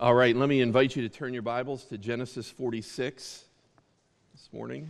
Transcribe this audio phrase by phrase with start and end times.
[0.00, 3.44] All right, let me invite you to turn your Bibles to Genesis 46
[4.32, 4.88] this morning.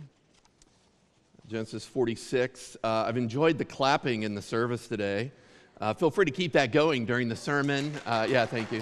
[1.49, 2.77] Genesis 46.
[2.81, 5.33] Uh, I've enjoyed the clapping in the service today.
[5.81, 7.91] Uh, feel free to keep that going during the sermon.
[8.05, 8.81] Uh, yeah, thank you.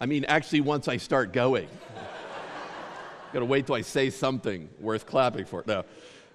[0.00, 1.68] I mean, actually, once I start going,
[3.34, 5.64] got to wait till I say something worth clapping for.
[5.66, 5.84] No,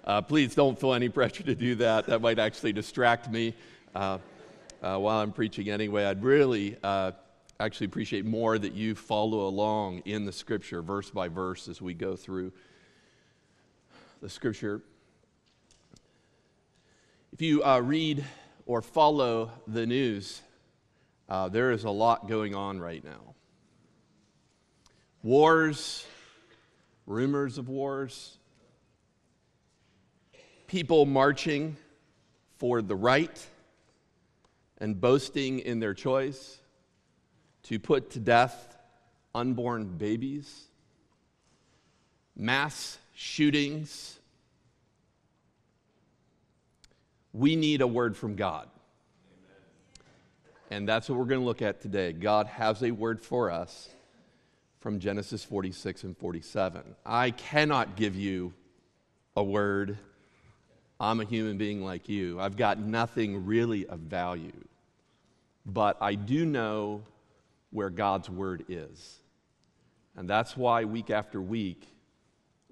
[0.04, 2.06] uh, please don't feel any pressure to do that.
[2.06, 3.52] That might actually distract me.
[4.82, 6.04] Uh, while I'm preaching anyway.
[6.04, 7.12] I'd really uh,
[7.58, 11.94] actually appreciate more that you follow along in the scripture, verse by verse, as we
[11.94, 12.52] go through
[14.20, 14.82] the scripture.
[17.32, 18.22] If you uh, read
[18.66, 20.42] or follow the news,
[21.28, 23.34] uh, there is a lot going on right now.
[25.22, 26.06] Wars,
[27.06, 28.36] rumors of wars,
[30.66, 31.78] people marching
[32.58, 33.46] for the right
[34.78, 36.58] and boasting in their choice,
[37.64, 38.76] to put to death
[39.34, 40.64] unborn babies,
[42.36, 44.18] mass shootings.
[47.32, 48.68] We need a word from God.
[50.70, 52.12] And that's what we're going to look at today.
[52.12, 53.88] God has a word for us
[54.80, 56.82] from Genesis 46 and 47.
[57.04, 58.52] I cannot give you
[59.36, 59.98] a word
[60.98, 62.40] I'm a human being like you.
[62.40, 64.64] I've got nothing really of value.
[65.66, 67.02] But I do know
[67.70, 69.20] where God's word is.
[70.16, 71.86] And that's why week after week,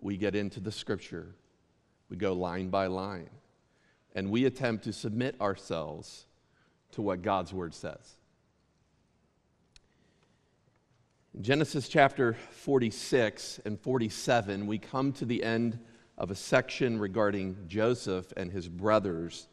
[0.00, 1.34] we get into the scripture.
[2.08, 3.28] We go line by line.
[4.14, 6.26] And we attempt to submit ourselves
[6.92, 8.14] to what God's word says.
[11.34, 15.80] In Genesis chapter 46 and 47, we come to the end
[16.16, 19.48] of a section regarding Joseph and his brothers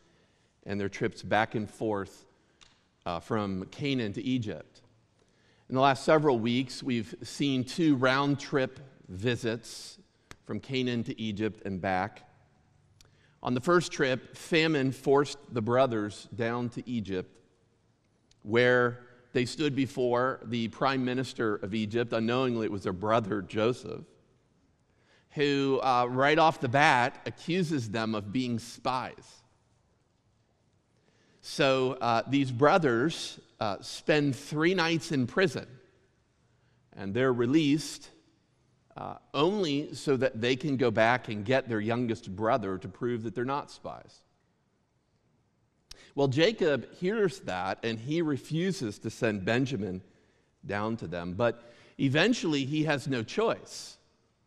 [0.65, 2.25] and their trips back and forth
[3.05, 4.81] uh, from Canaan to Egypt.
[5.69, 9.97] In the last several weeks, we've seen two round trip visits
[10.45, 12.27] from Canaan to Egypt and back.
[13.41, 17.31] On the first trip, famine forced the brothers down to Egypt,
[18.43, 18.99] where
[19.33, 22.13] they stood before the prime minister of Egypt.
[22.13, 24.03] Unknowingly, it was their brother Joseph
[25.31, 29.41] who, uh, right off the bat, accuses them of being spies.
[31.41, 35.67] So uh, these brothers uh, spend three nights in prison,
[36.95, 38.09] and they're released
[38.97, 43.23] uh, only so that they can go back and get their youngest brother to prove
[43.23, 44.19] that they're not spies.
[46.13, 50.01] Well, Jacob hears that, and he refuses to send Benjamin
[50.65, 53.97] down to them, but eventually he has no choice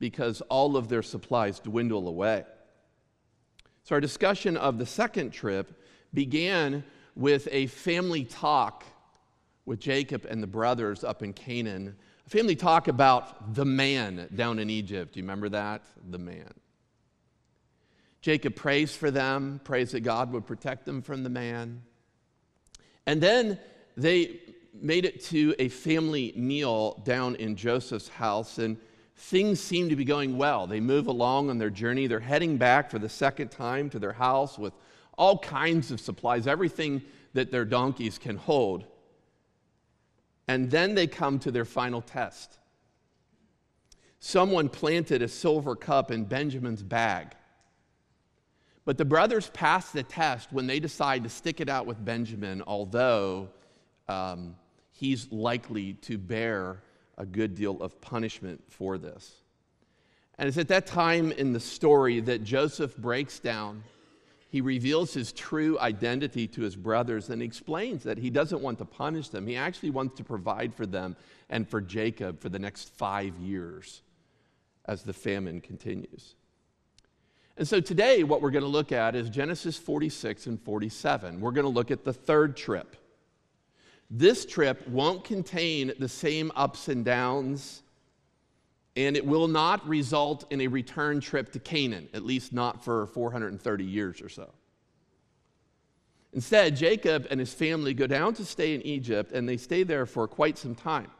[0.04, 2.44] because all of their supplies dwindle away.
[3.84, 5.80] So, our discussion of the second trip
[6.12, 6.84] began
[7.16, 8.84] with a family talk
[9.64, 11.96] with Jacob and the brothers up in Canaan.
[12.26, 15.14] A family talk about the man down in Egypt.
[15.14, 15.84] Do you remember that?
[16.10, 16.52] The man.
[18.20, 21.80] Jacob prays for them, prays that God would protect them from the man.
[23.06, 23.58] And then
[23.96, 24.40] they
[24.74, 28.58] made it to a family meal down in Joseph's house.
[28.58, 28.76] And
[29.16, 30.66] things seem to be going well.
[30.66, 32.06] They move along on their journey.
[32.06, 34.72] They're heading back for the second time to their house with
[35.16, 37.02] all kinds of supplies, everything
[37.34, 38.84] that their donkeys can hold.
[40.48, 42.58] And then they come to their final test.
[44.18, 47.34] Someone planted a silver cup in Benjamin's bag.
[48.84, 52.62] But the brothers pass the test when they decide to stick it out with Benjamin,
[52.66, 53.48] although
[54.08, 54.56] um,
[54.92, 56.82] he's likely to bear
[57.18, 59.32] a good deal of punishment for this.
[60.38, 63.84] And it's at that time in the story that Joseph breaks down.
[64.48, 68.84] He reveals his true identity to his brothers and explains that he doesn't want to
[68.84, 69.46] punish them.
[69.46, 71.16] He actually wants to provide for them
[71.50, 74.02] and for Jacob for the next five years
[74.86, 76.34] as the famine continues.
[77.56, 81.40] And so today, what we're going to look at is Genesis 46 and 47.
[81.40, 82.96] We're going to look at the third trip.
[84.16, 87.82] This trip won't contain the same ups and downs,
[88.94, 93.08] and it will not result in a return trip to Canaan, at least not for
[93.08, 94.52] 430 years or so.
[96.32, 100.06] Instead, Jacob and his family go down to stay in Egypt, and they stay there
[100.06, 101.10] for quite some time.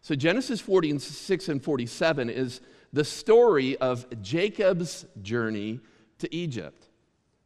[0.00, 2.60] So, Genesis 46 and 47 is
[2.92, 5.80] the story of Jacob's journey
[6.20, 6.86] to Egypt.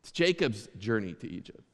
[0.03, 1.65] It's Jacob's journey to Egypt.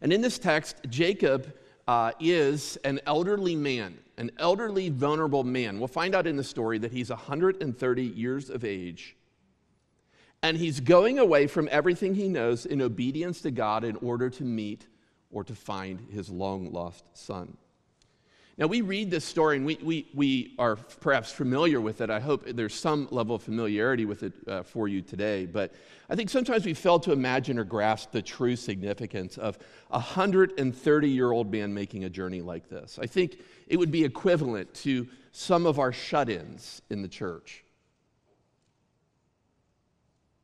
[0.00, 1.52] And in this text, Jacob
[1.88, 5.78] uh, is an elderly man, an elderly, vulnerable man.
[5.78, 9.16] We'll find out in the story that he's 130 years of age.
[10.42, 14.44] And he's going away from everything he knows in obedience to God in order to
[14.44, 14.86] meet
[15.30, 17.56] or to find his long lost son.
[18.58, 22.10] Now, we read this story and we, we, we are perhaps familiar with it.
[22.10, 25.46] I hope there's some level of familiarity with it uh, for you today.
[25.46, 25.72] But
[26.10, 29.58] I think sometimes we fail to imagine or grasp the true significance of
[29.90, 32.98] a 130 year old man making a journey like this.
[33.00, 33.38] I think
[33.68, 37.64] it would be equivalent to some of our shut ins in the church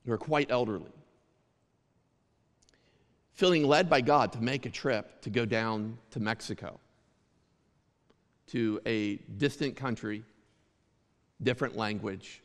[0.07, 0.93] who are quite elderly,
[3.35, 6.81] feeling led by God to make a trip to go down to Mexico
[8.49, 10.23] to a distant country,
[11.43, 12.43] different language.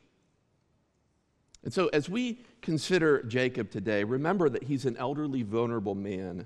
[1.64, 6.46] And so, as we consider Jacob today, remember that he's an elderly, vulnerable man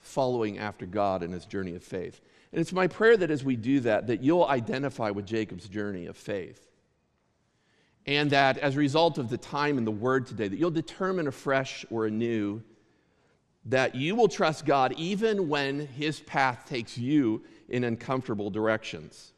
[0.00, 2.20] following after God in his journey of faith.
[2.50, 6.06] And it's my prayer that as we do that, that you'll identify with Jacob's journey
[6.06, 6.68] of faith.
[8.04, 11.28] And that as a result of the time and the word today, that you'll determine
[11.28, 12.62] afresh or anew
[13.66, 19.32] that you will trust God even when his path takes you in uncomfortable directions.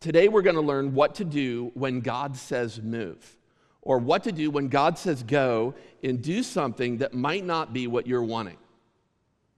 [0.00, 3.36] Today, we're going to learn what to do when God says move,
[3.82, 7.86] or what to do when God says go and do something that might not be
[7.86, 8.58] what you're wanting.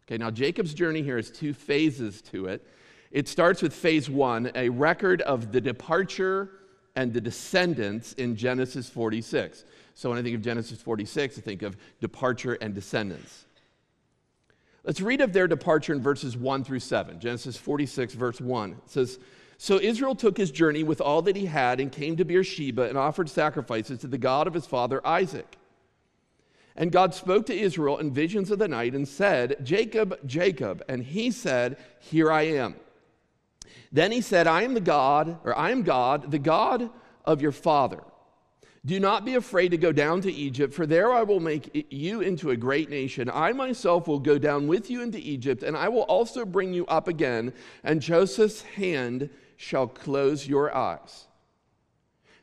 [0.07, 2.67] Okay, now Jacob's journey here has two phases to it.
[3.11, 6.51] It starts with phase one, a record of the departure
[6.97, 9.65] and the descendants in Genesis 46.
[9.95, 13.47] So when I think of Genesis 46, I think of departure and descendants.
[14.85, 17.19] Let's read of their departure in verses 1 through 7.
[17.19, 18.73] Genesis 46, verse 1.
[18.73, 19.19] It says,
[19.57, 22.99] So Israel took his journey with all that he had and came to Beersheba and
[22.99, 25.57] offered sacrifices to the God of his father Isaac.
[26.77, 30.83] And God spoke to Israel in visions of the night and said, Jacob, Jacob.
[30.89, 32.75] And he said, Here I am.
[33.91, 36.91] Then he said, I am the God, or I am God, the God
[37.25, 38.03] of your father.
[38.87, 42.21] Do not be afraid to go down to Egypt, for there I will make you
[42.21, 43.31] into a great nation.
[43.33, 46.85] I myself will go down with you into Egypt, and I will also bring you
[46.87, 51.27] up again, and Joseph's hand shall close your eyes.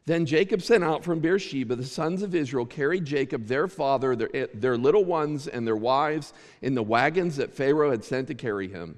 [0.07, 1.75] Then Jacob sent out from Beersheba.
[1.75, 5.75] The sons of Israel carried Jacob, their father, their, eh, their little ones, and their
[5.75, 6.33] wives
[6.63, 8.97] in the wagons that Pharaoh had sent to carry him.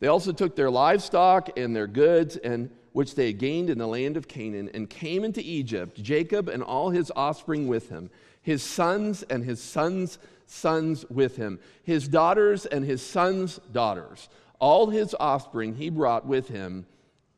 [0.00, 3.86] They also took their livestock and their goods and which they had gained in the
[3.86, 8.10] land of Canaan, and came into Egypt, Jacob and all his offspring with him,
[8.42, 14.28] his sons and his sons' sons with him, his daughters and his sons' daughters.
[14.58, 16.86] All his offspring he brought with him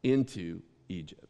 [0.03, 1.21] into Egypt.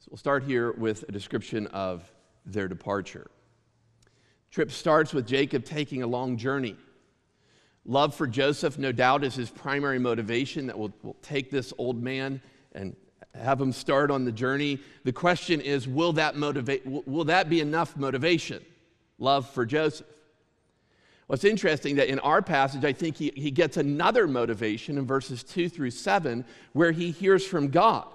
[0.00, 2.10] So we'll start here with a description of
[2.44, 3.30] their departure.
[4.50, 6.76] Trip starts with Jacob taking a long journey.
[7.86, 12.02] Love for Joseph, no doubt, is his primary motivation that will, will take this old
[12.02, 12.40] man
[12.72, 12.96] and
[13.34, 14.78] have him start on the journey.
[15.04, 18.64] The question is will that, motivate, will that be enough motivation?
[19.18, 20.06] Love for Joseph.
[21.26, 25.42] What's interesting that in our passage, I think he, he gets another motivation in verses
[25.42, 28.06] 2 through 7 where he hears from God.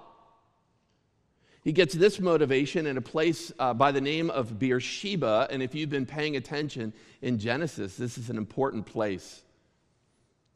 [1.62, 5.48] He gets this motivation in a place uh, by the name of Beersheba.
[5.50, 9.42] And if you've been paying attention in Genesis, this is an important place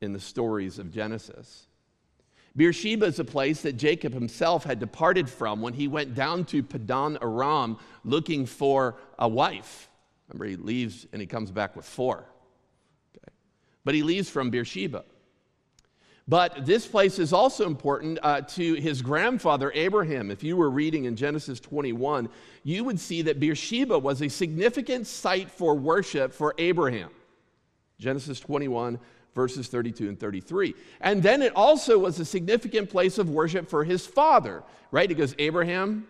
[0.05, 1.67] in the stories of Genesis.
[2.57, 6.63] Beersheba is a place that Jacob himself had departed from when he went down to
[6.63, 9.89] Padan Aram looking for a wife.
[10.29, 12.25] Remember, he leaves and he comes back with four.
[13.17, 13.33] Okay.
[13.85, 15.05] But he leaves from Beersheba.
[16.27, 20.31] But this place is also important uh, to his grandfather Abraham.
[20.31, 22.31] If you were reading in Genesis 21,
[22.63, 27.11] you would see that Beersheba was a significant site for worship for Abraham.
[27.99, 28.99] Genesis 21,
[29.35, 30.75] verses 32 and 33.
[31.01, 35.11] And then it also was a significant place of worship for his father, right?
[35.11, 36.07] It goes Abraham,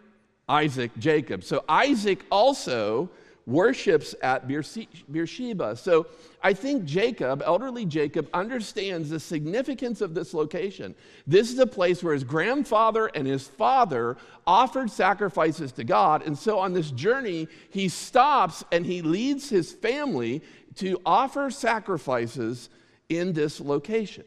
[0.49, 1.43] Isaac, Jacob.
[1.43, 3.11] So Isaac also
[3.47, 5.77] worships at Beersheba.
[5.77, 6.07] So
[6.43, 10.95] I think Jacob, elderly Jacob, understands the significance of this location.
[11.27, 14.17] This is a place where his grandfather and his father
[14.47, 16.27] offered sacrifices to God.
[16.27, 20.43] And so on this journey, he stops and he leads his family
[20.77, 22.71] to offer sacrifices
[23.09, 24.25] in this location.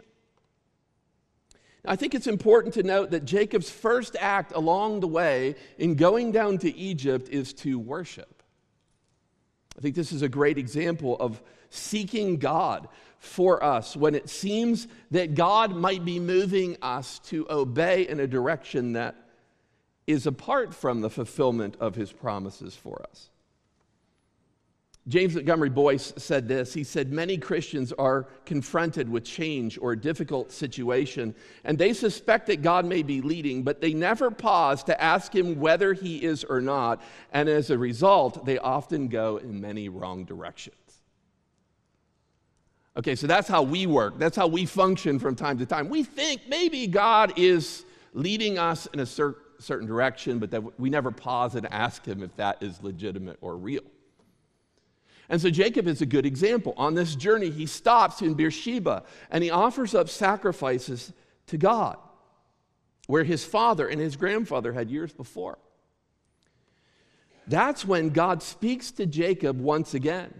[1.85, 6.31] I think it's important to note that Jacob's first act along the way in going
[6.31, 8.43] down to Egypt is to worship.
[9.77, 12.87] I think this is a great example of seeking God
[13.19, 18.27] for us when it seems that God might be moving us to obey in a
[18.27, 19.15] direction that
[20.05, 23.29] is apart from the fulfillment of his promises for us.
[25.07, 26.73] James Montgomery Boice said this.
[26.73, 31.33] He said, Many Christians are confronted with change or a difficult situation,
[31.63, 35.59] and they suspect that God may be leading, but they never pause to ask Him
[35.59, 37.01] whether He is or not.
[37.31, 40.75] And as a result, they often go in many wrong directions.
[42.97, 44.19] Okay, so that's how we work.
[44.19, 45.87] That's how we function from time to time.
[45.87, 50.89] We think maybe God is leading us in a cer- certain direction, but that we
[50.89, 53.83] never pause and ask Him if that is legitimate or real.
[55.29, 56.73] And so Jacob is a good example.
[56.77, 61.11] On this journey, he stops in Beersheba and he offers up sacrifices
[61.47, 61.97] to God,
[63.07, 65.57] where his father and his grandfather had years before.
[67.47, 70.33] That's when God speaks to Jacob once again.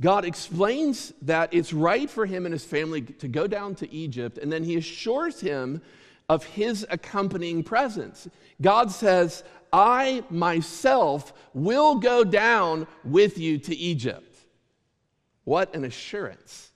[0.00, 4.38] God explains that it's right for him and his family to go down to Egypt,
[4.38, 5.82] and then he assures him
[6.28, 8.28] of his accompanying presence.
[8.60, 9.42] God says,
[9.72, 14.36] I myself will go down with you to Egypt.
[15.44, 16.70] What an assurance.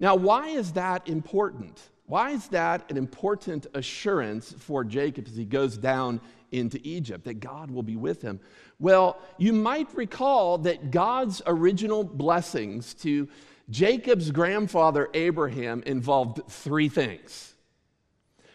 [0.00, 1.80] Now, why is that important?
[2.06, 6.20] Why is that an important assurance for Jacob as he goes down
[6.52, 8.40] into Egypt, that God will be with him?
[8.78, 13.28] Well, you might recall that God's original blessings to
[13.70, 17.54] Jacob's grandfather Abraham involved three things.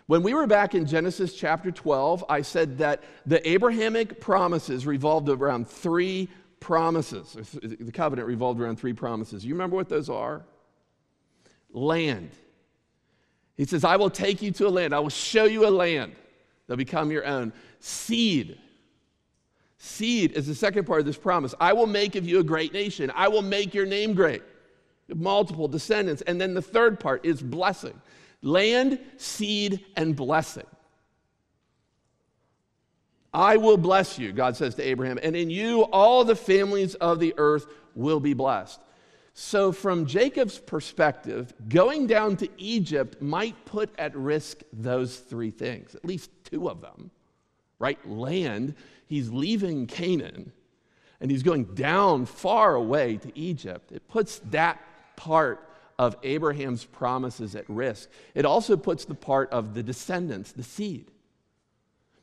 [0.07, 5.29] When we were back in Genesis chapter 12, I said that the Abrahamic promises revolved
[5.29, 6.27] around three
[6.59, 7.33] promises.
[7.61, 9.45] The covenant revolved around three promises.
[9.45, 10.43] You remember what those are?
[11.71, 12.31] Land.
[13.55, 14.93] He says, I will take you to a land.
[14.93, 16.15] I will show you a land.
[16.67, 17.53] They'll become your own.
[17.79, 18.57] Seed.
[19.77, 21.53] Seed is the second part of this promise.
[21.59, 23.11] I will make of you a great nation.
[23.15, 24.41] I will make your name great.
[25.13, 26.21] Multiple descendants.
[26.23, 27.99] And then the third part is blessing
[28.43, 30.67] land, seed, and blessing.
[33.33, 37.19] I will bless you, God says to Abraham, and in you all the families of
[37.19, 38.79] the earth will be blessed.
[39.33, 45.95] So, from Jacob's perspective, going down to Egypt might put at risk those three things,
[45.95, 47.09] at least two of them,
[47.79, 47.97] right?
[48.07, 48.75] Land
[49.13, 50.51] he's leaving Canaan
[51.21, 53.91] and he's going down far away to Egypt.
[53.91, 54.81] It puts that
[55.15, 55.69] part
[55.99, 58.09] of Abraham's promises at risk.
[58.33, 61.11] It also puts the part of the descendants, the seed.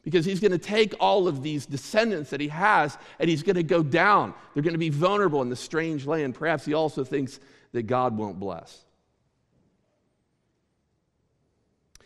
[0.02, 3.56] Because he's going to take all of these descendants that he has and he's going
[3.56, 4.34] to go down.
[4.54, 6.34] They're going to be vulnerable in the strange land.
[6.34, 7.38] Perhaps he also thinks
[7.72, 8.84] that God won't bless.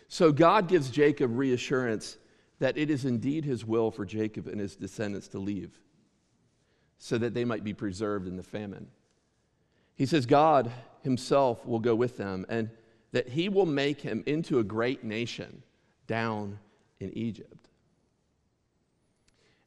[0.08, 2.18] So God gives Jacob reassurance
[2.58, 5.78] that it is indeed his will for Jacob and his descendants to leave
[6.98, 8.88] so that they might be preserved in the famine.
[9.96, 10.70] He says God
[11.04, 12.70] himself will go with them and
[13.12, 15.62] that he will make him into a great nation
[16.08, 16.58] down
[16.98, 17.68] in Egypt.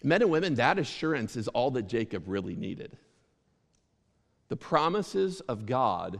[0.04, 2.98] Men and women, that assurance is all that Jacob really needed.
[4.50, 6.20] The promises of God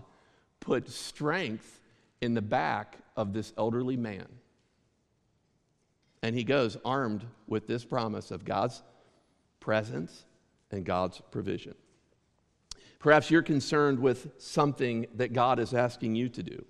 [0.60, 1.80] put strength
[2.22, 4.28] in the back of this elderly man.
[6.24, 8.82] And he goes armed with this promise of God's
[9.60, 10.26] presence
[10.72, 11.76] and God's provision.
[13.00, 16.66] Perhaps you're concerned with something that God is asking you to do.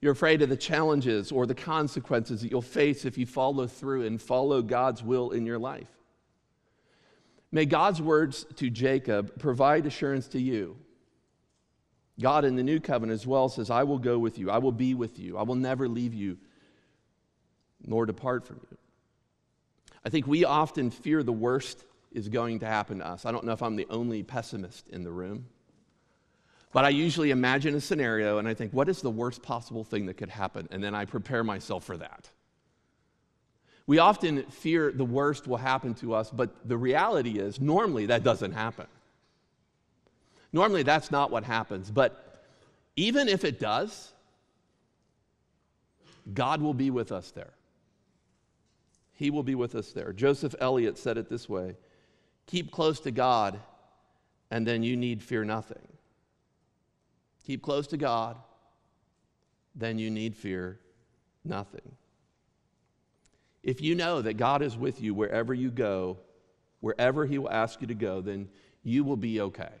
[0.00, 4.04] You're afraid of the challenges or the consequences that you'll face if you follow through
[4.04, 5.88] and follow God's will in your life.
[7.52, 10.76] May God's words to Jacob provide assurance to you.
[12.20, 14.72] God in the new covenant as well says, I will go with you, I will
[14.72, 16.38] be with you, I will never leave you
[17.84, 18.78] nor depart from you.
[20.04, 21.84] I think we often fear the worst
[22.14, 23.26] is going to happen to us.
[23.26, 25.46] I don't know if I'm the only pessimist in the room,
[26.72, 30.06] but I usually imagine a scenario and I think, what is the worst possible thing
[30.06, 30.68] that could happen?
[30.70, 32.28] And then I prepare myself for that.
[33.86, 38.22] We often fear the worst will happen to us, but the reality is, normally that
[38.22, 38.86] doesn't happen.
[40.52, 42.44] Normally that's not what happens, but
[42.96, 44.12] even if it does,
[46.32, 47.52] God will be with us there.
[49.14, 50.12] He will be with us there.
[50.12, 51.76] Joseph Elliott said it this way
[52.46, 53.60] Keep close to God,
[54.50, 55.88] and then you need fear nothing.
[57.46, 58.36] Keep close to God,
[59.74, 60.78] then you need fear
[61.44, 61.96] nothing.
[63.62, 66.18] If you know that God is with you wherever you go,
[66.80, 68.48] wherever He will ask you to go, then
[68.82, 69.72] you will be okay.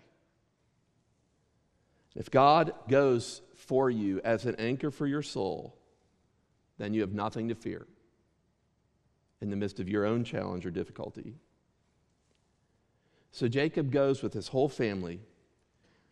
[2.14, 5.76] If God goes for you as an anchor for your soul,
[6.78, 7.86] then you have nothing to fear
[9.40, 11.34] in the midst of your own challenge or difficulty.
[13.32, 15.18] So Jacob goes with his whole family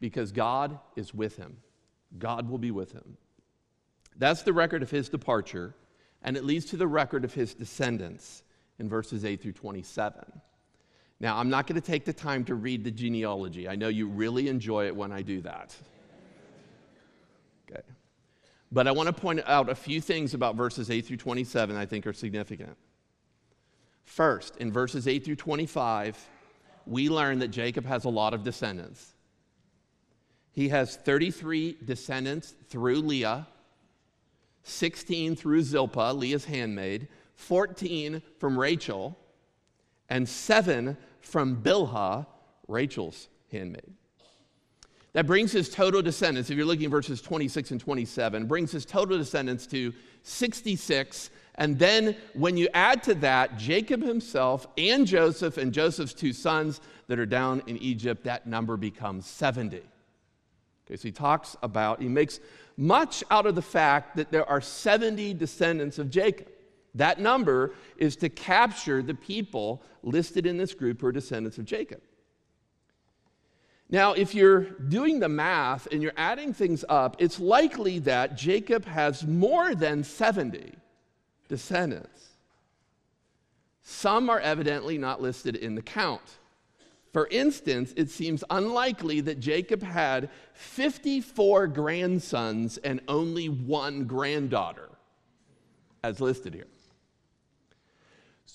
[0.00, 1.58] because God is with him.
[2.18, 3.16] God will be with him.
[4.16, 5.74] That's the record of his departure,
[6.22, 8.42] and it leads to the record of his descendants
[8.78, 10.40] in verses 8 through 27.
[11.20, 13.68] Now, I'm not going to take the time to read the genealogy.
[13.68, 15.76] I know you really enjoy it when I do that.
[17.70, 17.82] Okay.
[18.72, 21.84] But I want to point out a few things about verses 8 through 27 I
[21.84, 22.76] think are significant.
[24.04, 26.18] First, in verses 8 through 25,
[26.90, 29.14] we learn that Jacob has a lot of descendants.
[30.50, 33.46] He has 33 descendants through Leah,
[34.64, 37.06] 16 through Zilpah, Leah's handmaid,
[37.36, 39.16] 14 from Rachel,
[40.08, 42.26] and 7 from Bilhah,
[42.66, 43.94] Rachel's handmaid.
[45.12, 48.84] That brings his total descendants, if you're looking at verses 26 and 27, brings his
[48.84, 49.94] total descendants to
[50.24, 51.30] 66.
[51.60, 56.80] And then when you add to that Jacob himself and Joseph and Joseph's two sons
[57.06, 59.76] that are down in Egypt, that number becomes 70.
[59.76, 62.40] Okay, so he talks about, he makes
[62.78, 66.48] much out of the fact that there are 70 descendants of Jacob.
[66.94, 71.66] That number is to capture the people listed in this group who are descendants of
[71.66, 72.00] Jacob.
[73.90, 78.86] Now, if you're doing the math and you're adding things up, it's likely that Jacob
[78.86, 80.76] has more than 70
[81.50, 82.28] descendants.
[83.82, 86.38] Some are evidently not listed in the count.
[87.12, 94.88] For instance, it seems unlikely that Jacob had 54 grandsons and only one granddaughter,
[96.04, 96.68] as listed here.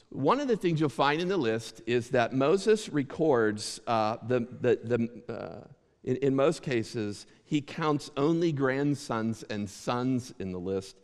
[0.09, 4.47] One of the things you'll find in the list is that Moses records uh, the,
[4.61, 4.79] the,
[5.27, 5.67] the uh,
[6.05, 10.95] in, in most cases, he counts only grandsons and sons in the list,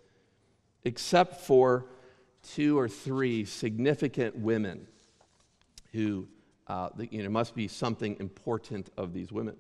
[0.84, 1.86] except for
[2.44, 4.88] two or three significant women
[5.92, 6.28] who,
[6.68, 9.56] uh, you know, must be something important of these women.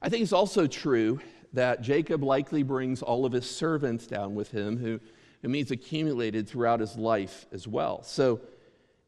[0.00, 1.20] I think it's also true
[1.52, 5.00] that Jacob likely brings all of his servants down with him, who,
[5.42, 8.02] who means accumulated throughout his life as well.
[8.02, 8.40] So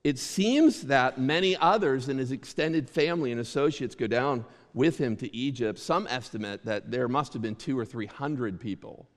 [0.02, 5.16] it seems that many others in his extended family and associates go down with him
[5.16, 5.78] to Egypt.
[5.78, 9.09] Some estimate that there must have been two or three hundred people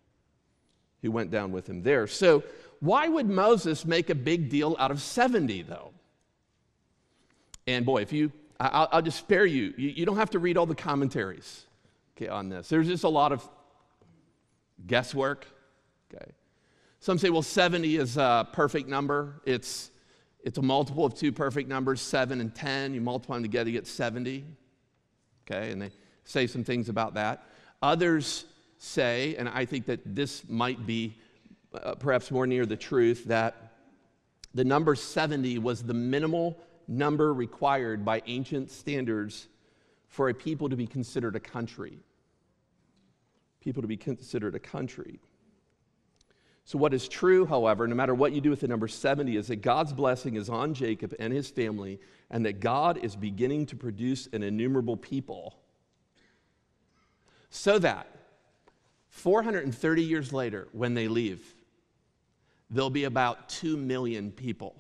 [1.02, 2.08] who went down with him there.
[2.08, 2.44] So,
[2.80, 5.92] why would Moses make a big deal out of 70, though?
[7.68, 9.74] And boy, if you, I'll, I'll just spare you.
[9.78, 9.90] you.
[9.90, 11.66] You don't have to read all the commentaries
[12.18, 12.70] okay, on this.
[12.70, 13.48] There's just a lot of
[14.88, 15.46] guesswork.
[16.14, 16.32] Okay.
[17.00, 19.42] Some say, well, 70 is a perfect number.
[19.46, 19.92] It's
[20.44, 22.96] it's a multiple of two perfect numbers, 7 and 10.
[22.96, 24.44] You multiply them together, you get 70.
[25.46, 25.92] Okay, and they
[26.24, 27.44] say some things about that.
[27.82, 28.46] Others
[28.84, 31.16] say, and I think that this might be
[31.72, 33.74] uh, perhaps more near the truth, that
[34.56, 39.48] the number 70 was the minimal number required by ancient standards
[40.08, 42.00] for a people to be considered a country.
[43.62, 45.20] People to be considered a country.
[46.66, 49.48] So, what is true, however, no matter what you do with the number 70, is
[49.48, 52.00] that God's blessing is on Jacob and his family,
[52.32, 55.56] and that God is beginning to produce an innumerable people.
[57.52, 58.08] So that
[59.12, 61.54] 430 years later, when they leave,
[62.70, 64.76] there'll be about 2 million people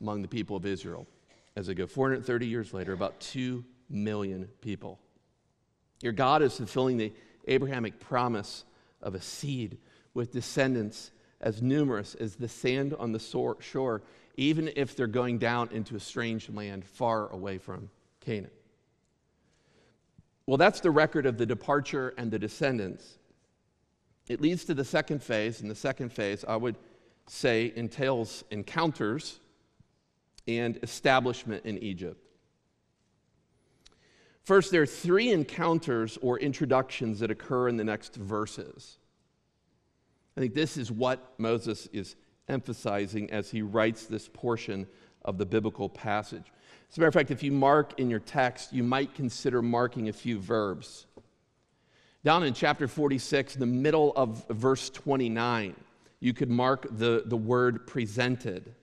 [0.00, 1.06] among the people of Israel.
[1.56, 5.00] As they go 430 years later, about 2 million people.
[6.02, 7.14] Your God is fulfilling the
[7.48, 8.64] Abrahamic promise
[9.00, 9.78] of a seed
[10.12, 14.02] with descendants as numerous as the sand on the shore,
[14.36, 17.88] even if they're going down into a strange land far away from
[18.20, 18.50] Canaan.
[20.46, 23.18] Well, that's the record of the departure and the descendants.
[24.28, 26.76] It leads to the second phase, and the second phase, I would
[27.26, 29.40] say, entails encounters
[30.46, 32.22] and establishment in Egypt.
[34.44, 38.98] First, there are three encounters or introductions that occur in the next verses.
[40.36, 42.14] I think this is what Moses is
[42.48, 44.86] emphasizing as he writes this portion
[45.24, 46.52] of the biblical passage.
[46.90, 50.08] As a matter of fact, if you mark in your text, you might consider marking
[50.08, 51.06] a few verbs.
[52.24, 55.74] Down in chapter 46, the middle of verse 29,
[56.20, 58.74] you could mark the, the word presented.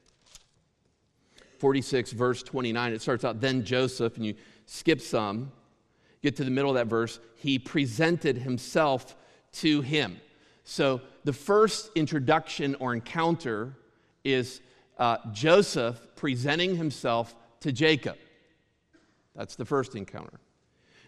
[1.59, 4.35] 46, verse 29, it starts out, then Joseph, and you
[4.65, 5.51] skip some,
[6.21, 9.15] get to the middle of that verse, he presented himself
[9.53, 10.19] to him.
[10.63, 13.75] So the first introduction or encounter
[14.23, 14.61] is
[14.97, 18.17] uh, Joseph presenting himself to Jacob.
[19.35, 20.39] That's the first encounter.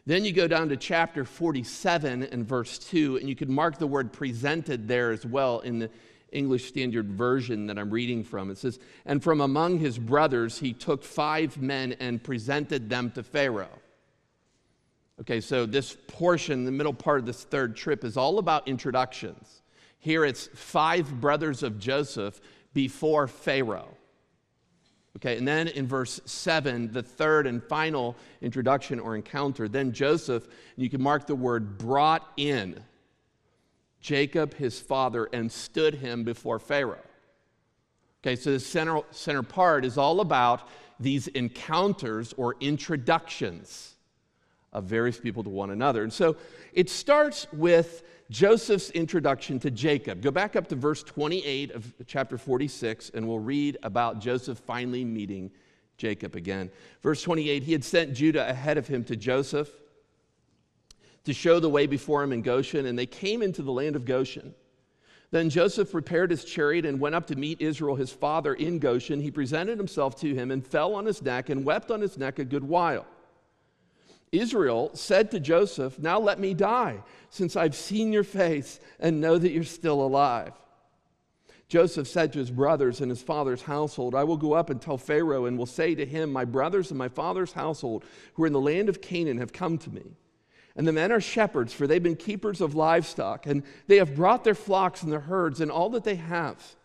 [0.05, 3.87] Then you go down to chapter 47 and verse 2, and you can mark the
[3.87, 5.89] word presented there as well in the
[6.31, 8.51] English Standard Version that I'm reading from.
[8.51, 13.23] It says, And from among his brothers he took five men and presented them to
[13.23, 13.79] Pharaoh.
[15.21, 19.61] Okay, so this portion, the middle part of this third trip, is all about introductions.
[19.97, 22.39] Here it's five brothers of Joseph
[22.73, 23.97] before Pharaoh.
[25.17, 30.47] Okay, and then in verse 7, the third and final introduction or encounter, then Joseph,
[30.75, 32.83] you can mark the word brought in
[34.01, 36.99] Jacob, his father, and stood him before Pharaoh.
[38.21, 40.67] Okay, so the center, center part is all about
[40.99, 43.95] these encounters or introductions
[44.73, 46.03] of various people to one another.
[46.03, 46.35] And so
[46.73, 50.21] it starts with Joseph's introduction to Jacob.
[50.21, 55.05] Go back up to verse 28 of chapter 46, and we'll read about Joseph finally
[55.05, 55.51] meeting
[55.97, 56.71] Jacob again.
[57.03, 59.69] Verse 28 He had sent Judah ahead of him to Joseph
[61.23, 64.05] to show the way before him in Goshen, and they came into the land of
[64.05, 64.55] Goshen.
[65.29, 69.19] Then Joseph prepared his chariot and went up to meet Israel his father in Goshen.
[69.19, 72.39] He presented himself to him and fell on his neck and wept on his neck
[72.39, 73.05] a good while.
[74.39, 79.37] Israel said to Joseph, Now let me die, since I've seen your face and know
[79.37, 80.53] that you're still alive.
[81.67, 84.97] Joseph said to his brothers and his father's household, I will go up and tell
[84.97, 88.03] Pharaoh and will say to him, My brothers and my father's household,
[88.35, 90.03] who are in the land of Canaan, have come to me.
[90.75, 94.43] And the men are shepherds, for they've been keepers of livestock, and they have brought
[94.43, 96.75] their flocks and their herds and all that they have.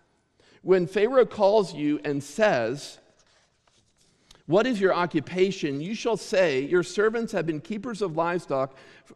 [0.63, 2.99] When Pharaoh calls you and says,
[4.51, 5.81] what is your occupation?
[5.81, 8.75] You shall say, Your servants have been keepers of livestock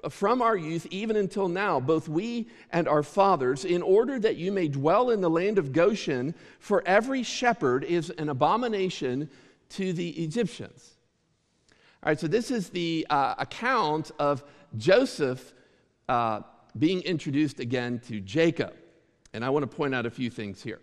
[0.09, 4.53] from our youth even until now, both we and our fathers, in order that you
[4.53, 9.29] may dwell in the land of Goshen, for every shepherd is an abomination
[9.71, 10.93] to the Egyptians.
[12.05, 14.45] All right, so this is the uh, account of
[14.79, 15.53] Joseph
[16.09, 16.43] uh,
[16.79, 18.73] being introduced again to Jacob.
[19.33, 20.81] And I want to point out a few things here.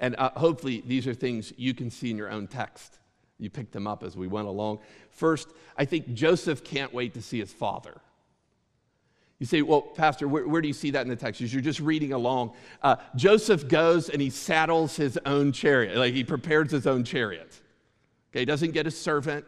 [0.00, 2.98] And uh, hopefully, these are things you can see in your own text.
[3.38, 4.80] You picked them up as we went along.
[5.10, 8.00] First, I think Joseph can't wait to see his father.
[9.38, 11.40] You say, well, Pastor, where, where do you see that in the text?
[11.40, 12.52] You're just reading along.
[12.82, 17.60] Uh, Joseph goes and he saddles his own chariot, like he prepares his own chariot.
[18.30, 19.46] Okay, he doesn't get a servant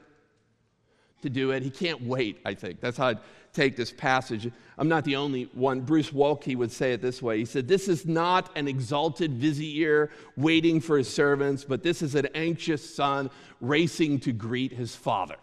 [1.21, 1.63] to do it.
[1.63, 2.81] He can't wait, I think.
[2.81, 3.19] That's how I'd
[3.53, 4.51] take this passage.
[4.79, 5.81] I'm not the only one.
[5.81, 10.11] Bruce Waltke would say it this way He said, This is not an exalted vizier
[10.37, 15.37] waiting for his servants, but this is an anxious son racing to greet his father.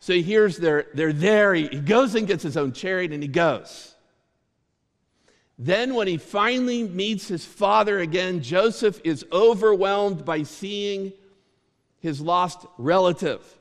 [0.00, 1.54] So he hears they're, they're there.
[1.54, 3.94] He, he goes and gets his own chariot and he goes.
[5.60, 11.12] Then, when he finally meets his father again, Joseph is overwhelmed by seeing
[11.98, 13.57] his lost relative.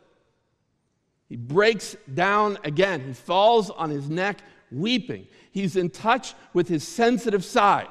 [1.29, 3.01] He breaks down again.
[3.05, 4.39] He falls on his neck,
[4.71, 5.27] weeping.
[5.51, 7.87] He's in touch with his sensitive side.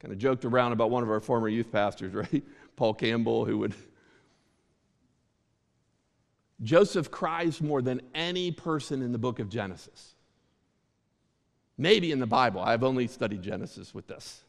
[0.00, 2.44] Kind of joked around about one of our former youth pastors, right?
[2.76, 3.74] Paul Campbell, who would.
[6.62, 10.14] Joseph cries more than any person in the book of Genesis.
[11.76, 12.60] Maybe in the Bible.
[12.60, 14.42] I've only studied Genesis with this.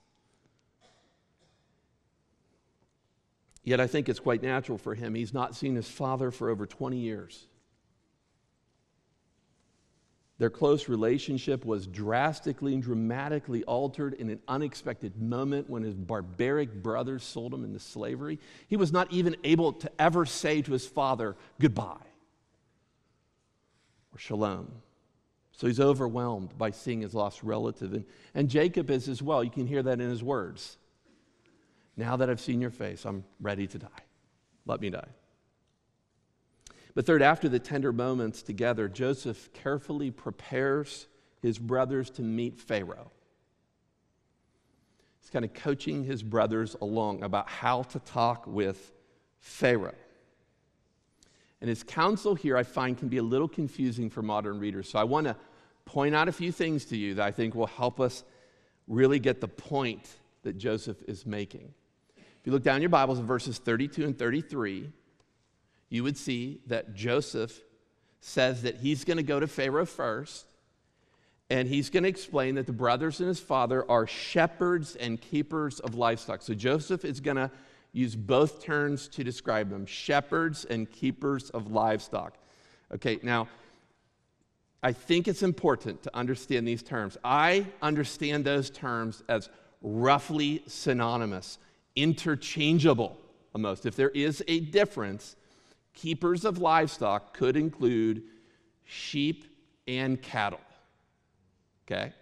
[3.70, 5.14] Yet I think it's quite natural for him.
[5.14, 7.46] He's not seen his father for over 20 years.
[10.40, 16.82] Their close relationship was drastically and dramatically altered in an unexpected moment when his barbaric
[16.82, 18.40] brothers sold him into slavery.
[18.68, 22.08] He was not even able to ever say to his father, goodbye
[24.12, 24.72] or shalom.
[25.52, 27.94] So he's overwhelmed by seeing his lost relative.
[27.94, 29.44] And, and Jacob is as well.
[29.44, 30.80] You can hear that in his words.
[32.00, 33.88] Now that I've seen your face, I'm ready to die.
[34.66, 35.10] Let me die.
[36.96, 41.08] But third, after the tender moments together, Joseph carefully prepares
[41.42, 43.12] his brothers to meet Pharaoh.
[45.20, 48.94] He's kind of coaching his brothers along about how to talk with
[49.40, 49.94] Pharaoh.
[51.60, 54.90] And his counsel here, I find, can be a little confusing for modern readers.
[54.90, 55.36] So I want to
[55.84, 58.24] point out a few things to you that I think will help us
[58.88, 60.08] really get the point
[60.44, 61.74] that Joseph is making.
[62.40, 64.90] If you look down your Bibles in verses 32 and 33,
[65.90, 67.60] you would see that Joseph
[68.22, 70.46] says that he's going to go to Pharaoh first,
[71.50, 75.82] and he's going to explain that the brothers and his father are shepherds and keepers
[75.82, 76.42] of livestock.
[76.42, 77.52] So Joseph is going to
[77.92, 82.36] use both terms to describe them shepherds and keepers of livestock.
[82.94, 83.50] Okay, now,
[84.82, 87.18] I think it's important to understand these terms.
[87.22, 89.50] I understand those terms as
[89.82, 91.58] roughly synonymous
[92.02, 93.18] interchangeable
[93.54, 93.86] almost.
[93.86, 95.36] If there is a difference,
[95.94, 98.24] keepers of livestock could include
[98.86, 99.46] sheep
[99.88, 100.62] and cattle.
[101.86, 102.14] Okay?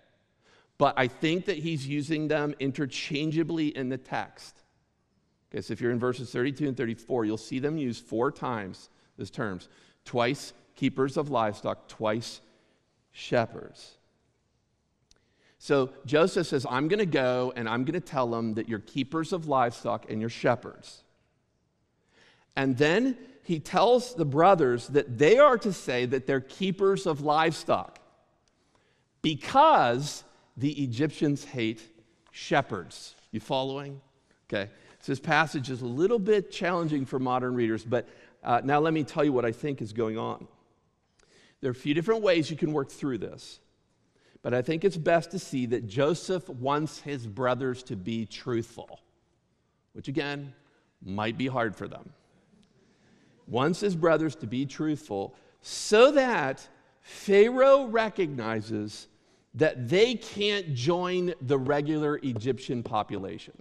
[0.78, 4.56] But I think that he's using them interchangeably in the text.
[5.52, 8.90] Okay, so if you're in verses 32 and 34, you'll see them used four times,
[9.18, 9.70] these terms.
[10.06, 12.42] Twice keepers of livestock, twice
[13.12, 13.98] shepherds.
[15.60, 18.80] So Joseph says, I'm going to go and I'm going to tell them that you're
[18.80, 21.04] keepers of livestock and you're shepherds.
[22.56, 27.22] And then he tells the brothers that they are to say that they're keepers of
[27.22, 28.00] livestock
[29.22, 30.24] because
[30.56, 31.82] the Egyptians hate
[32.32, 33.16] shepherds.
[33.32, 34.02] You following?
[34.48, 34.70] Okay.
[35.00, 38.08] So this passage is a little bit challenging for modern readers, but
[38.44, 40.48] Uh, now, let me tell you what I think is going on.
[41.60, 43.60] There are a few different ways you can work through this,
[44.42, 49.00] but I think it's best to see that Joseph wants his brothers to be truthful,
[49.94, 50.54] which again
[51.04, 52.12] might be hard for them.
[53.48, 56.68] Wants his brothers to be truthful so that
[57.02, 59.08] Pharaoh recognizes
[59.54, 63.60] that they can't join the regular Egyptian population.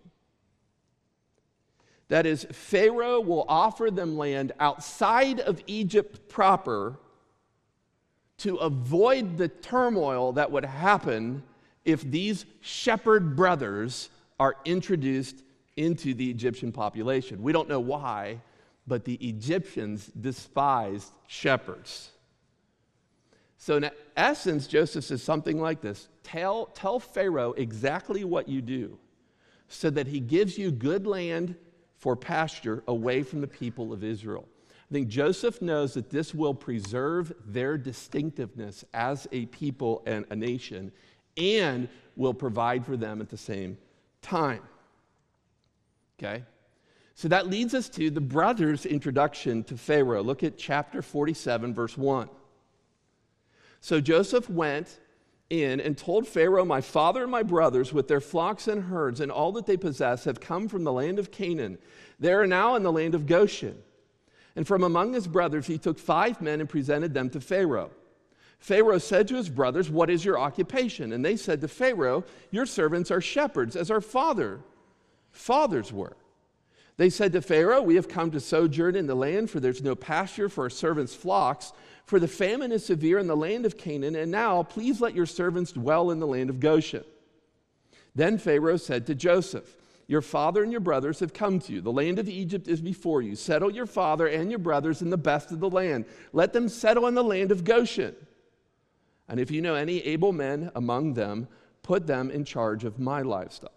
[2.09, 6.99] That is, Pharaoh will offer them land outside of Egypt proper
[8.39, 11.43] to avoid the turmoil that would happen
[11.85, 15.43] if these shepherd brothers are introduced
[15.77, 17.43] into the Egyptian population.
[17.43, 18.41] We don't know why,
[18.87, 22.11] but the Egyptians despised shepherds.
[23.59, 28.99] So, in essence, Joseph says something like this tell, tell Pharaoh exactly what you do
[29.69, 31.57] so that he gives you good land
[31.99, 34.47] for pasture away from the people of Israel.
[34.89, 40.37] I think Joseph knows that this will preserve their distinctiveness as a people and a
[40.37, 40.93] nation
[41.37, 43.79] and will provide for them at the same
[44.23, 44.63] time.
[46.19, 46.45] Okay?
[47.17, 50.23] So that leads us to the brothers' introduction to Pharaoh.
[50.23, 52.29] Look at chapter 47, verse 1.
[53.81, 55.01] So Joseph went
[55.51, 59.33] in and told Pharaoh, My father and my brothers, with their flocks and herds and
[59.33, 61.79] all that they possess, have come from the land of Canaan.
[62.21, 63.83] They are now in the land of Goshen.
[64.57, 67.91] And from among his brothers, he took five men and presented them to Pharaoh.
[68.59, 71.13] Pharaoh said to his brothers, What is your occupation?
[71.13, 74.61] And they said to Pharaoh, Your servants are shepherds, as our father,
[75.31, 76.17] fathers were.
[76.97, 79.95] They said to Pharaoh, We have come to sojourn in the land, for there's no
[79.95, 81.73] pasture for our servants' flocks.
[82.07, 85.27] For the famine is severe in the land of Canaan, and now please let your
[85.27, 87.05] servants dwell in the land of Goshen.
[88.15, 89.77] Then Pharaoh said to Joseph,
[90.09, 91.81] Your father and your brothers have come to you.
[91.81, 93.35] The land of Egypt is before you.
[93.35, 96.05] Settle your father and your brothers in the best of the land.
[96.33, 98.15] Let them settle in the land of Goshen.
[99.29, 101.49] And if you know any able men among them,
[101.83, 103.73] put them in charge of my livestock.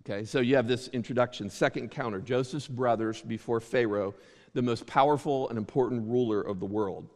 [0.00, 4.14] Okay, so you have this introduction, second encounter Joseph's brothers before Pharaoh
[4.54, 7.08] the most powerful and important ruler of the world.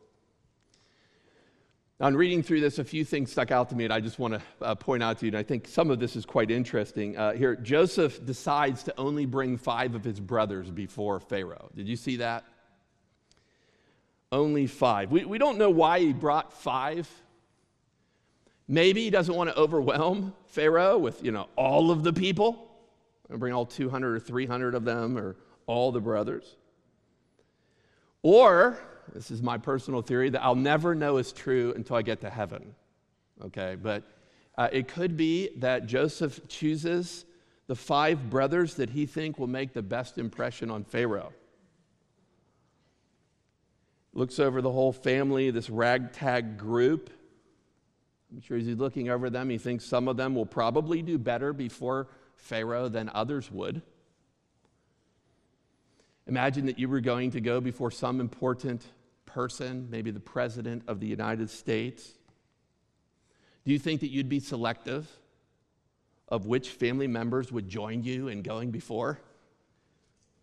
[1.99, 4.35] In reading through this, a few things stuck out to me, and I just want
[4.35, 7.17] to uh, point out to you, and I think some of this is quite interesting.
[7.17, 11.71] Uh, here, Joseph decides to only bring five of his brothers before Pharaoh.
[11.75, 12.45] Did you see that?
[14.31, 15.11] Only five.
[15.11, 17.09] We, we don't know why he brought five.
[18.69, 22.71] Maybe he doesn't want to overwhelm Pharaoh with, you know, all of the people.
[23.31, 26.57] and Bring all 200 or 300 of them or all the brothers.
[28.23, 28.79] Or,
[29.15, 32.31] this is my personal theory, that I'll never know is true until I get to
[32.31, 32.75] heaven.
[33.45, 34.03] Okay, but
[34.57, 37.25] uh, it could be that Joseph chooses
[37.67, 41.33] the five brothers that he think will make the best impression on Pharaoh.
[44.13, 47.11] Looks over the whole family, this ragtag group.
[48.33, 51.19] I'm sure as he's looking over them, he thinks some of them will probably do
[51.19, 53.83] better before Pharaoh than others would.
[56.27, 58.85] Imagine that you were going to go before some important
[59.27, 62.13] person, maybe the President of the United States.
[63.65, 65.09] Do you think that you'd be selective
[66.29, 69.21] of which family members would join you in going before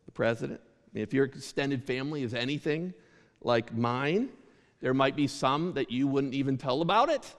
[0.05, 0.61] the President?
[0.63, 2.93] I mean, if your extended family is anything
[3.41, 4.29] like mine,
[4.79, 7.33] there might be some that you wouldn't even tell about it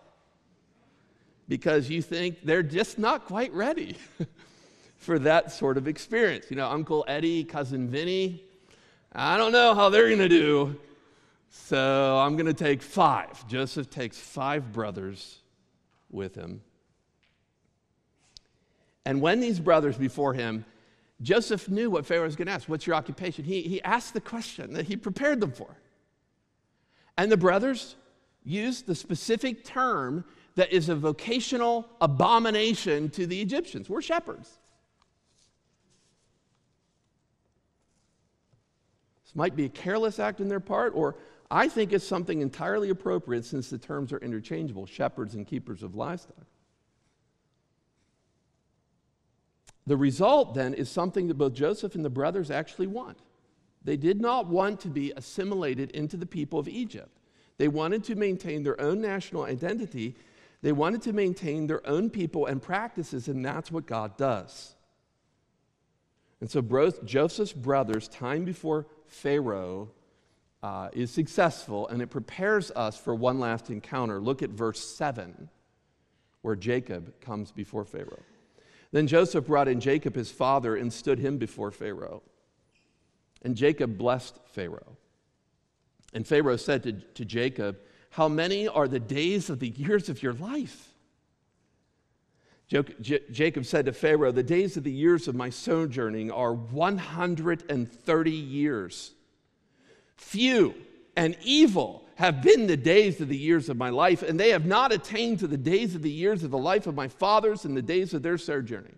[1.49, 3.97] because you think they're just not quite ready.
[4.97, 6.47] for that sort of experience.
[6.51, 8.43] You know, Uncle Eddie, Cousin Vinny,
[9.13, 10.81] I don't know how they're going to do,
[11.49, 13.47] so I'm going to take five.
[13.47, 15.39] Joseph takes five brothers
[16.11, 16.63] with him.
[19.05, 20.65] And when these brothers before him,
[21.23, 23.45] Joseph knew what Pharaoh was going to ask What's your occupation?
[23.45, 25.77] He, he asked the question that he prepared them for.
[27.17, 27.97] And the brothers
[28.43, 30.25] used the specific term
[30.57, 33.89] that is a vocational abomination to the Egyptians.
[33.89, 34.59] We're shepherds.
[39.35, 41.17] Might be a careless act on their part, or
[41.51, 45.95] I think it's something entirely appropriate since the terms are interchangeable shepherds and keepers of
[45.95, 46.47] livestock.
[49.87, 53.19] The result then is something that both Joseph and the brothers actually want.
[53.85, 57.21] They did not want to be assimilated into the people of Egypt.
[57.59, 60.17] They wanted to maintain their own national identity.
[60.63, 64.75] They wanted to maintain their own people and practices, and that's what God does.
[66.41, 69.91] And so both Joseph's brothers, time before Pharaoh
[70.63, 74.21] uh, is successful, and it prepares us for one last encounter.
[74.21, 75.51] Look at verse 7,
[76.43, 78.23] where Jacob comes before Pharaoh.
[78.91, 82.23] Then Joseph brought in Jacob his father and stood him before Pharaoh.
[83.43, 84.97] And Jacob blessed Pharaoh.
[86.15, 87.77] And Pharaoh said to, to Jacob,
[88.11, 90.94] How many are the days of the years of your life?
[93.01, 99.13] Jacob said to Pharaoh, The days of the years of my sojourning are 130 years.
[100.17, 100.75] Few
[101.17, 104.67] and evil have been the days of the years of my life, and they have
[104.67, 107.77] not attained to the days of the years of the life of my fathers and
[107.77, 108.97] the days of their sojourning.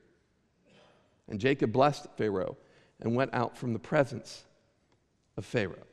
[1.29, 2.57] And Jacob blessed Pharaoh
[3.01, 4.45] and went out from the presence
[5.37, 5.87] of Pharaoh.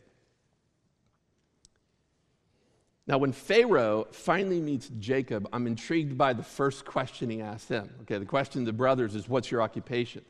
[3.06, 7.90] Now, when Pharaoh finally meets Jacob, I'm intrigued by the first question he asks him.
[8.04, 10.24] Okay, the question to the brothers is, What's your occupation?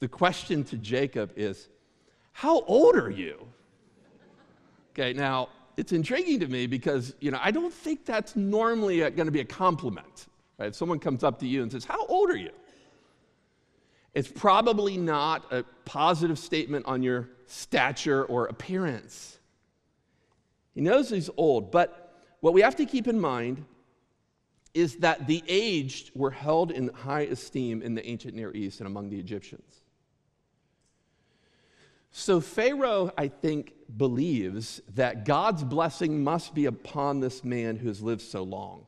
[0.00, 1.68] The question to Jacob is,
[2.32, 3.48] How old are you?
[4.92, 9.26] Okay, now, it's intriguing to me because, you know, I don't think that's normally going
[9.26, 10.26] to be a compliment.
[10.58, 10.66] Right?
[10.66, 12.50] If someone comes up to you and says, How old are you?
[14.12, 19.38] It's probably not a positive statement on your stature or appearance.
[20.74, 22.07] He knows he's old, but
[22.40, 23.64] what we have to keep in mind
[24.74, 28.86] is that the aged were held in high esteem in the ancient Near East and
[28.86, 29.80] among the Egyptians.
[32.10, 38.00] So Pharaoh, I think, believes that God's blessing must be upon this man who has
[38.00, 38.86] lived so long.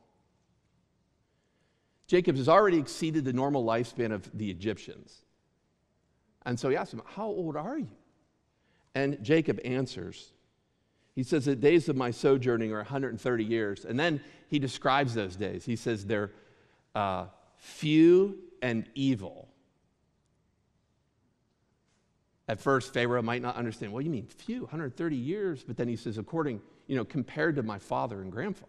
[2.07, 5.25] Jacob has already exceeded the normal lifespan of the Egyptians.
[6.45, 7.91] And so he asks him, How old are you?
[8.95, 10.33] And Jacob answers,
[11.15, 13.85] he says, The days of my sojourning are 130 years.
[13.85, 15.65] And then he describes those days.
[15.65, 16.33] He says they're
[16.95, 19.49] uh, few and evil.
[22.49, 23.93] At first, Pharaoh might not understand.
[23.93, 25.63] Well, you mean few, 130 years?
[25.63, 28.67] But then he says, according, you know, compared to my father and grandfather,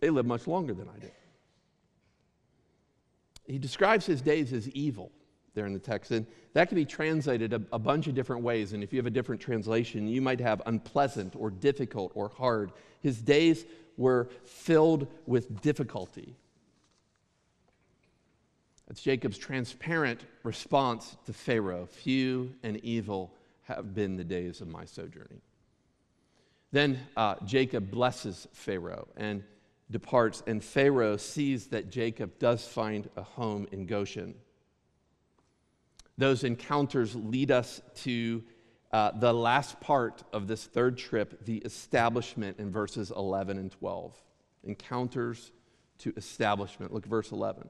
[0.00, 1.12] they live much longer than I did.
[3.46, 5.10] He describes his days as evil
[5.54, 6.10] there in the text.
[6.10, 8.72] And that can be translated a, a, bunch of different ways.
[8.72, 12.72] And if you have a different translation, you might have unpleasant or difficult or hard.
[13.00, 13.64] His days
[13.96, 16.34] were filled with difficulty.
[18.88, 21.86] That's Jacob's transparent response to Pharaoh.
[21.86, 25.40] Few and evil have been the days of my sojourning.
[26.70, 29.42] Then uh, Jacob blesses Pharaoh and
[29.90, 34.34] departs, and Pharaoh sees that Jacob does find a home in Goshen.
[36.16, 38.42] Those encounters lead us to
[38.92, 44.14] uh, the last part of this third trip, the establishment in verses 11 and 12.
[44.62, 45.50] Encounters
[45.98, 46.92] to establishment.
[46.92, 47.68] Look verse 11.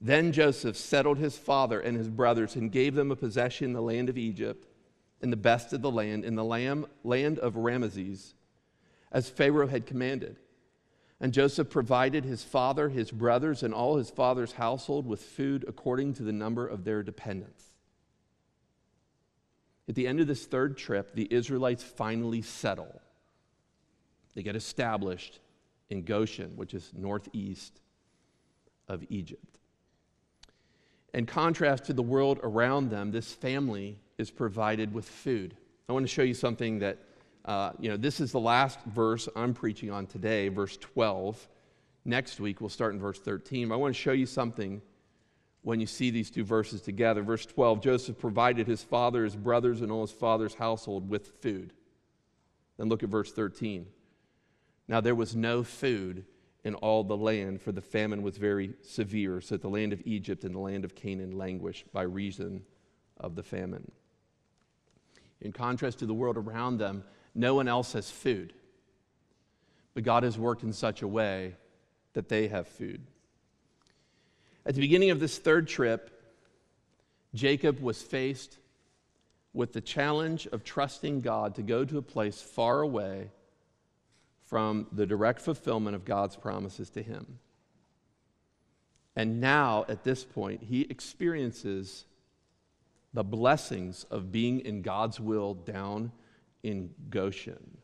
[0.00, 3.82] Then Joseph settled his father and his brothers and gave them a possession in the
[3.82, 4.66] land of Egypt,
[5.20, 8.32] in the best of the land, in the land of Ramesses,
[9.12, 10.36] as Pharaoh had commanded.
[11.20, 16.14] And Joseph provided his father, his brothers, and all his father's household with food according
[16.14, 17.64] to the number of their dependents.
[19.86, 23.02] At the end of this third trip, the Israelites finally settle.
[24.34, 25.40] They get established
[25.90, 27.80] in Goshen, which is northeast
[28.88, 29.58] of Egypt.
[31.12, 35.56] In contrast to the world around them, this family is provided with food.
[35.88, 36.98] I want to show you something that
[37.44, 41.48] uh, you know, this is the last verse I'm preaching on today, verse 12.
[42.04, 43.68] Next week, we'll start in verse 13.
[43.68, 44.82] But I want to show you something
[45.62, 47.22] when you see these two verses together.
[47.22, 51.72] Verse 12 Joseph provided his father, his brothers, and all his father's household with food.
[52.76, 53.86] Then look at verse 13.
[54.88, 56.24] Now there was no food
[56.64, 60.02] in all the land, for the famine was very severe, so that the land of
[60.04, 62.62] Egypt and the land of Canaan languished by reason
[63.18, 63.90] of the famine.
[65.40, 67.02] In contrast to the world around them,
[67.40, 68.52] no one else has food.
[69.94, 71.54] But God has worked in such a way
[72.12, 73.00] that they have food.
[74.66, 76.10] At the beginning of this third trip,
[77.34, 78.58] Jacob was faced
[79.52, 83.30] with the challenge of trusting God to go to a place far away
[84.44, 87.38] from the direct fulfillment of God's promises to him.
[89.16, 92.04] And now, at this point, he experiences
[93.12, 96.12] the blessings of being in God's will down
[96.62, 97.78] in Goshen.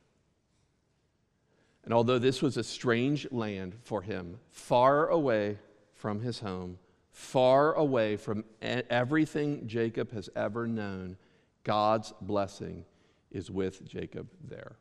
[1.84, 5.58] And although this was a strange land for him, far away
[5.94, 6.78] from his home,
[7.12, 11.16] far away from everything Jacob has ever known,
[11.64, 12.84] God's blessing
[13.30, 14.76] is with Jacob there.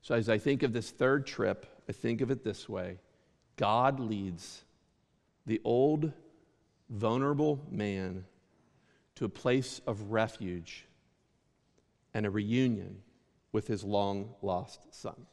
[0.00, 2.98] So, as I think of this third trip, I think of it this way
[3.56, 4.64] God leads
[5.44, 6.12] the old,
[6.88, 8.24] vulnerable man
[9.16, 10.87] to a place of refuge
[12.18, 12.96] and a reunion
[13.52, 15.26] with his long lost son.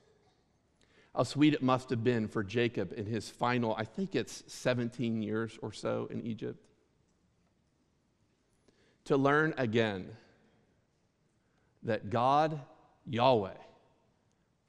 [1.16, 5.24] How sweet it must have been for Jacob in his final, I think it's 17
[5.24, 6.64] years or so in Egypt,
[9.06, 10.10] to learn again
[11.82, 12.62] that God,
[13.08, 13.58] Yahweh,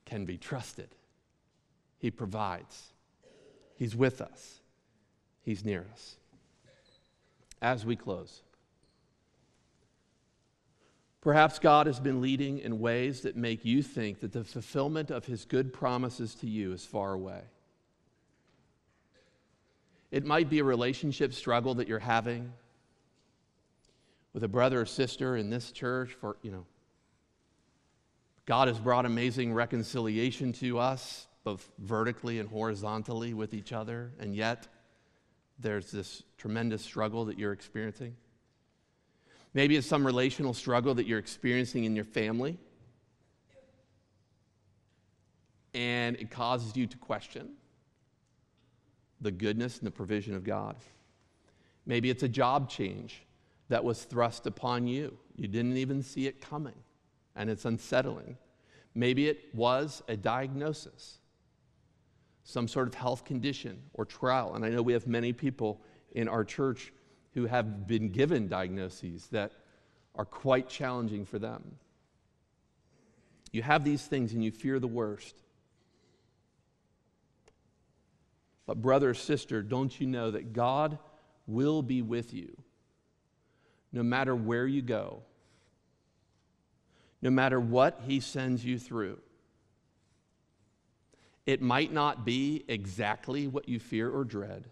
[0.06, 0.88] can be trusted.
[1.98, 2.94] He provides,
[3.74, 4.62] He's with us,
[5.42, 6.16] He's near us.
[7.60, 8.42] As we close,
[11.26, 15.24] perhaps God has been leading in ways that make you think that the fulfillment of
[15.24, 17.40] His good promises to you is far away.
[20.12, 22.52] It might be a relationship struggle that you're having
[24.34, 26.64] with a brother or sister in this church for, you know,
[28.44, 34.32] God has brought amazing reconciliation to us, both vertically and horizontally with each other, and
[34.32, 34.68] yet
[35.58, 38.14] there's this tremendous struggle that you're experiencing.
[39.56, 42.58] Maybe it's some relational struggle that you're experiencing in your family,
[45.72, 47.52] and it causes you to question
[49.22, 50.76] the goodness and the provision of God.
[51.86, 53.22] Maybe it's a job change
[53.70, 55.16] that was thrust upon you.
[55.36, 56.76] You didn't even see it coming,
[57.34, 58.36] and it's unsettling.
[58.94, 61.16] Maybe it was a diagnosis,
[62.44, 64.54] some sort of health condition or trial.
[64.54, 65.80] And I know we have many people
[66.12, 66.92] in our church
[67.36, 69.52] who have been given diagnoses that
[70.14, 71.62] are quite challenging for them.
[73.52, 75.36] You have these things and you fear the worst.
[78.64, 80.98] But, brother, sister, don't you know that God
[81.46, 82.56] will be with you
[83.92, 85.22] no matter where you go,
[87.20, 89.18] no matter what He sends you through?
[91.44, 94.68] It might not be exactly what you fear or dread,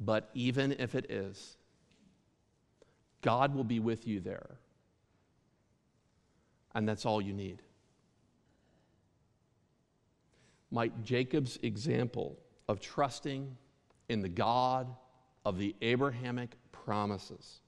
[0.00, 1.56] but even if it is,
[3.22, 4.56] God will be with you there.
[6.74, 7.62] And that's all you need
[10.70, 12.38] might Jacob's example
[12.68, 13.56] of trusting
[14.08, 14.94] in the God
[15.44, 17.60] of the Abrahamic promises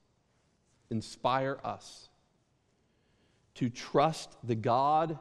[0.89, 2.09] inspire us
[3.55, 5.17] to trust the God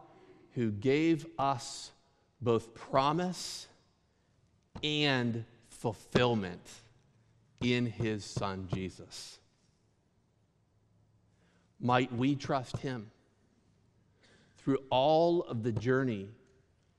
[0.54, 1.90] who gave us
[2.40, 3.66] both promise
[4.82, 6.68] and fulfillment
[7.62, 9.38] in his son Jesus.
[11.80, 13.10] Might we trust him
[14.58, 16.28] through all of the journey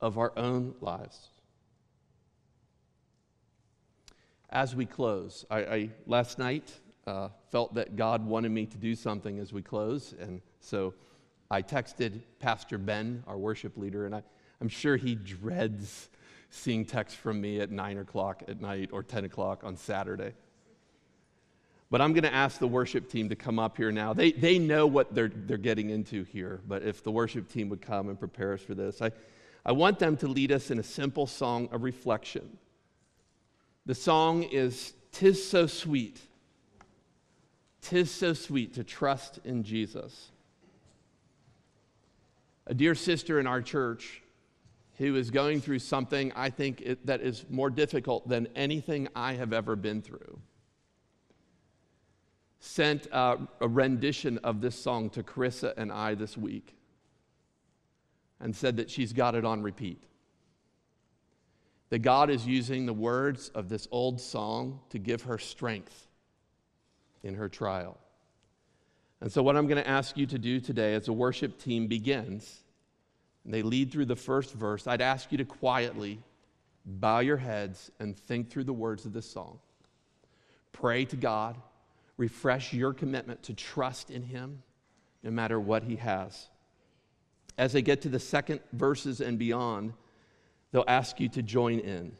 [0.01, 1.29] of our own lives.
[4.49, 6.71] As we close, I, I last night
[7.07, 10.93] uh, felt that God wanted me to do something as we close, and so
[11.49, 14.23] I texted Pastor Ben, our worship leader, and I,
[14.61, 16.09] I'm sure he dreads
[16.49, 20.33] seeing texts from me at 9 o'clock at night or 10 o'clock on Saturday.
[21.93, 24.13] But I'm going to ask the worship team to come up here now.
[24.13, 27.83] They, they know what they're, they're getting into here, but if the worship team would
[27.83, 28.99] come and prepare us for this.
[28.99, 29.11] I,
[29.63, 32.57] I want them to lead us in a simple song of reflection.
[33.85, 36.19] The song is Tis So Sweet.
[37.83, 40.31] Tis so sweet to trust in Jesus.
[42.65, 44.23] A dear sister in our church
[44.97, 49.33] who is going through something I think it, that is more difficult than anything I
[49.33, 50.39] have ever been through
[52.65, 56.77] sent uh, a rendition of this song to Carissa and I this week
[58.39, 60.01] and said that she's got it on repeat.
[61.89, 66.07] That God is using the words of this old song to give her strength
[67.21, 67.97] in her trial.
[69.19, 71.87] And so, what I'm going to ask you to do today as the worship team
[71.87, 72.63] begins,
[73.43, 76.17] and they lead through the first verse, I'd ask you to quietly
[76.85, 79.59] bow your heads and think through the words of this song.
[80.71, 81.57] Pray to God,
[82.23, 84.63] refresh your commitment to trust in Him
[85.23, 86.47] no matter what He has
[87.57, 89.93] as they get to the second verses and beyond,
[90.71, 92.13] they'll ask you to join in.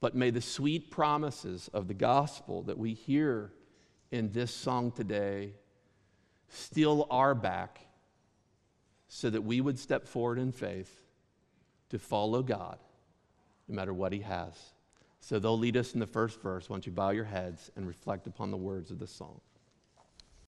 [0.00, 3.52] But may the sweet promises of the gospel that we hear
[4.10, 5.52] in this song today
[6.48, 7.80] steel our back
[9.08, 11.04] so that we would step forward in faith
[11.90, 12.78] to follow God
[13.68, 14.54] no matter what He has.
[15.26, 16.70] So they'll lead us in the first verse.
[16.70, 19.40] Why don't you bow your heads and reflect upon the words of this song?